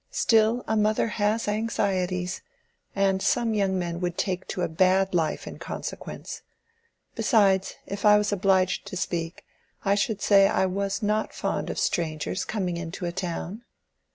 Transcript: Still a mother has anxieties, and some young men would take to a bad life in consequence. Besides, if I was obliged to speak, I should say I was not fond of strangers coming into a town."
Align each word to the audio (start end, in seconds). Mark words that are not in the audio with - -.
Still 0.09 0.63
a 0.67 0.75
mother 0.75 1.05
has 1.09 1.47
anxieties, 1.47 2.41
and 2.95 3.21
some 3.21 3.53
young 3.53 3.77
men 3.77 3.99
would 3.99 4.17
take 4.17 4.47
to 4.47 4.63
a 4.63 4.67
bad 4.67 5.13
life 5.13 5.45
in 5.45 5.59
consequence. 5.59 6.41
Besides, 7.13 7.75
if 7.85 8.03
I 8.03 8.17
was 8.17 8.31
obliged 8.31 8.87
to 8.87 8.97
speak, 8.97 9.45
I 9.85 9.93
should 9.93 10.19
say 10.19 10.47
I 10.47 10.65
was 10.65 11.03
not 11.03 11.35
fond 11.35 11.69
of 11.69 11.77
strangers 11.77 12.45
coming 12.45 12.77
into 12.77 13.05
a 13.05 13.11
town." 13.11 13.63